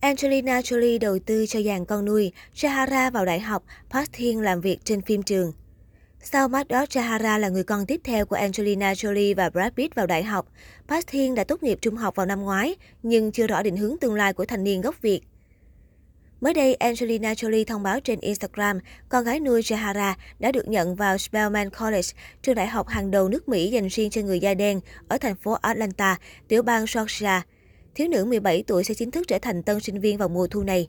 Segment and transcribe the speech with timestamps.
[0.00, 4.60] Angelina Jolie đầu tư cho dàn con nuôi, Shahara vào đại học, Park Thiên làm
[4.60, 5.52] việc trên phim trường.
[6.22, 10.06] Sau Maddox Shahara là người con tiếp theo của Angelina Jolie và Brad Pitt vào
[10.06, 10.52] đại học.
[10.88, 13.96] Park Thiên đã tốt nghiệp trung học vào năm ngoái, nhưng chưa rõ định hướng
[14.00, 15.20] tương lai của thanh niên gốc Việt.
[16.40, 18.78] Mới đây, Angelina Jolie thông báo trên Instagram,
[19.08, 22.08] con gái nuôi Shahara đã được nhận vào Spelman College,
[22.42, 25.36] trường đại học hàng đầu nước Mỹ dành riêng cho người da đen ở thành
[25.36, 26.16] phố Atlanta,
[26.48, 27.42] tiểu bang Georgia.
[27.94, 30.62] Thiếu nữ 17 tuổi sẽ chính thức trở thành tân sinh viên vào mùa thu
[30.62, 30.88] này.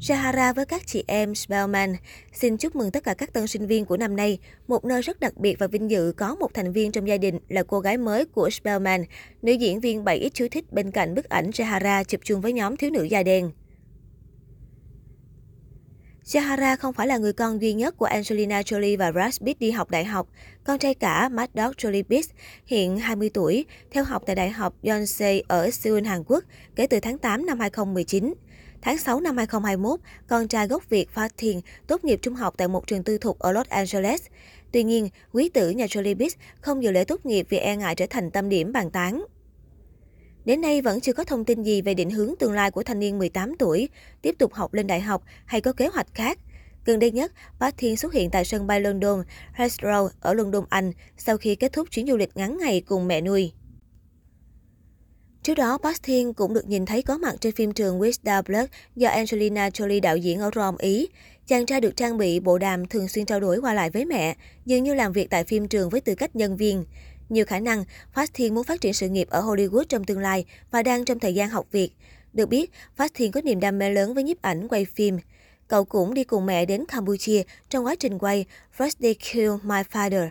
[0.00, 1.96] Sahara với các chị em Spellman
[2.32, 4.38] xin chúc mừng tất cả các tân sinh viên của năm nay.
[4.68, 7.38] Một nơi rất đặc biệt và vinh dự có một thành viên trong gia đình
[7.48, 9.04] là cô gái mới của Spellman,
[9.42, 12.76] nữ diễn viên 7X chú thích bên cạnh bức ảnh Sahara chụp chung với nhóm
[12.76, 13.50] thiếu nữ da đen.
[16.26, 19.70] Jahara không phải là người con duy nhất của Angelina Jolie và Brad Pitt đi
[19.70, 20.28] học đại học.
[20.64, 22.30] Con trai cả Maddox Dog Jolie Pitt,
[22.66, 26.44] hiện 20 tuổi, theo học tại Đại học Yonsei ở Seoul, Hàn Quốc
[26.76, 28.34] kể từ tháng 8 năm 2019.
[28.82, 32.68] Tháng 6 năm 2021, con trai gốc Việt Phát Thiền tốt nghiệp trung học tại
[32.68, 34.22] một trường tư thục ở Los Angeles.
[34.72, 37.94] Tuy nhiên, quý tử nhà Jolie Pitt không dự lễ tốt nghiệp vì e ngại
[37.94, 39.24] trở thành tâm điểm bàn tán.
[40.44, 42.98] Đến nay vẫn chưa có thông tin gì về định hướng tương lai của thanh
[42.98, 43.88] niên 18 tuổi,
[44.22, 46.38] tiếp tục học lên đại học hay có kế hoạch khác.
[46.84, 49.22] Gần đây nhất, Park Thiên xuất hiện tại sân bay London
[49.56, 53.20] Heathrow ở London, Anh sau khi kết thúc chuyến du lịch ngắn ngày cùng mẹ
[53.20, 53.52] nuôi.
[55.42, 58.42] Trước đó, Park Thiên cũng được nhìn thấy có mặt trên phim trường With the
[58.42, 61.08] Blood do Angelina Jolie đạo diễn ở Rome, Ý.
[61.46, 64.36] Chàng trai được trang bị bộ đàm thường xuyên trao đổi qua lại với mẹ,
[64.66, 66.84] dường như làm việc tại phim trường với tư cách nhân viên.
[67.32, 70.44] Nhiều khả năng, Phát Thiên muốn phát triển sự nghiệp ở Hollywood trong tương lai
[70.70, 71.90] và đang trong thời gian học việc.
[72.32, 75.18] Được biết, Phát Thiên có niềm đam mê lớn với nhiếp ảnh quay phim.
[75.68, 78.44] Cậu cũng đi cùng mẹ đến Campuchia trong quá trình quay
[78.78, 80.28] First They Kill My Father.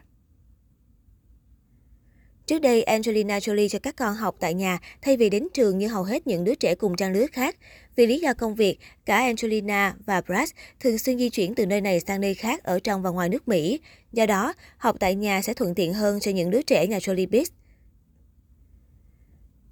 [2.45, 5.88] Trước đây, Angelina Jolie cho các con học tại nhà thay vì đến trường như
[5.88, 7.56] hầu hết những đứa trẻ cùng trang lứa khác.
[7.95, 11.81] Vì lý do công việc, cả Angelina và Brad thường xuyên di chuyển từ nơi
[11.81, 13.80] này sang nơi khác ở trong và ngoài nước Mỹ.
[14.11, 17.30] Do đó, học tại nhà sẽ thuận tiện hơn cho những đứa trẻ nhà Jolie
[17.30, 17.54] biết.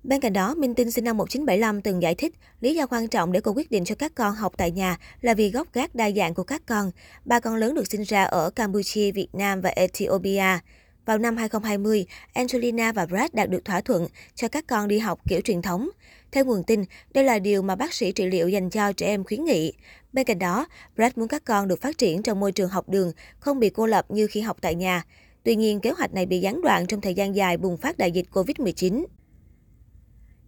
[0.04, 3.32] Bên cạnh đó, Minh Tinh sinh năm 1975 từng giải thích lý do quan trọng
[3.32, 6.12] để cô quyết định cho các con học tại nhà là vì gốc gác đa
[6.12, 6.92] dạng của các con.
[7.26, 10.60] Ba con lớn được sinh ra ở Campuchia, Việt Nam và Ethiopia.
[11.10, 15.20] Vào năm 2020, Angelina và Brad đạt được thỏa thuận cho các con đi học
[15.30, 15.90] kiểu truyền thống.
[16.32, 16.84] Theo nguồn tin,
[17.14, 19.74] đây là điều mà bác sĩ trị liệu dành cho trẻ em khuyến nghị.
[20.14, 20.66] Bên cạnh đó,
[20.96, 23.86] Brad muốn các con được phát triển trong môi trường học đường, không bị cô
[23.86, 25.04] lập như khi học tại nhà.
[25.44, 28.12] Tuy nhiên, kế hoạch này bị gián đoạn trong thời gian dài bùng phát đại
[28.12, 29.06] dịch COVID-19.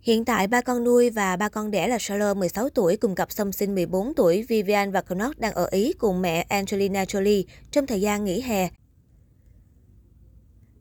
[0.01, 3.31] Hiện tại, ba con nuôi và ba con đẻ là Charlotte 16 tuổi cùng cặp
[3.31, 7.87] song sinh 14 tuổi Vivian và Connor đang ở Ý cùng mẹ Angelina Jolie trong
[7.87, 8.69] thời gian nghỉ hè.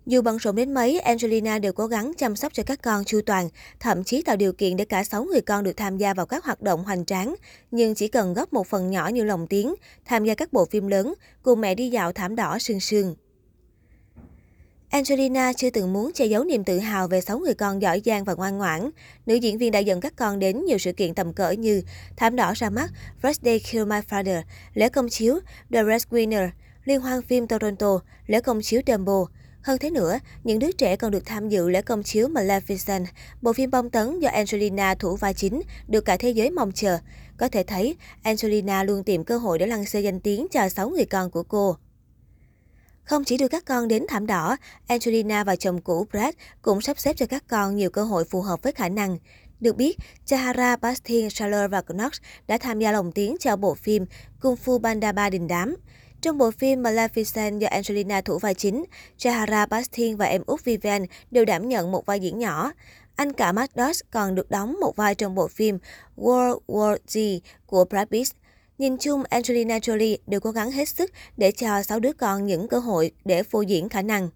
[0.07, 3.21] Dù bận rộn đến mấy, Angelina đều cố gắng chăm sóc cho các con chu
[3.27, 3.49] toàn,
[3.81, 6.45] thậm chí tạo điều kiện để cả 6 người con được tham gia vào các
[6.45, 7.35] hoạt động hoành tráng.
[7.71, 9.75] Nhưng chỉ cần góp một phần nhỏ như lồng tiếng,
[10.05, 13.15] tham gia các bộ phim lớn, cùng mẹ đi dạo thảm đỏ sương sương.
[14.91, 18.25] Angelina chưa từng muốn che giấu niềm tự hào về 6 người con giỏi giang
[18.25, 18.91] và ngoan ngoãn.
[19.27, 21.83] Nữ diễn viên đã dẫn các con đến nhiều sự kiện tầm cỡ như
[22.17, 22.91] Thảm đỏ ra mắt,
[23.23, 24.43] First Day Kill My Father,
[24.75, 25.41] lễ công chiếu,
[25.73, 26.49] The Red Winner,
[26.85, 29.27] liên hoan phim Toronto, lễ công chiếu Dumbo,
[29.63, 33.05] hơn thế nữa, những đứa trẻ còn được tham dự lễ công chiếu Maleficent,
[33.43, 36.99] bộ phim bom tấn do Angelina thủ vai chính, được cả thế giới mong chờ.
[37.37, 40.91] Có thể thấy, Angelina luôn tìm cơ hội để lăn xê danh tiếng cho 6
[40.91, 41.77] người con của cô.
[43.03, 44.57] Không chỉ đưa các con đến thảm đỏ,
[44.87, 48.43] Angelina và chồng cũ Brad cũng sắp xếp cho các con nhiều cơ hội phù
[48.43, 49.19] hợp với khả năng.
[49.61, 52.13] Được biết, Chahara, Bastien, Charles và Knox
[52.47, 54.07] đã tham gia lồng tiếng cho bộ phim
[54.41, 55.77] Kung Fu Panda 3 đình đám.
[56.23, 58.85] Trong bộ phim Maleficent do Angelina thủ vai chính,
[59.19, 62.73] Jahara Bastien và em út Vivian đều đảm nhận một vai diễn nhỏ.
[63.17, 63.73] Anh cả Matt
[64.11, 65.79] còn được đóng một vai trong bộ phim
[66.17, 68.37] World War Z của Brad Pitt.
[68.79, 72.69] Nhìn chung, Angelina Jolie đều cố gắng hết sức để cho sáu đứa con những
[72.69, 74.29] cơ hội để phô diễn khả năng.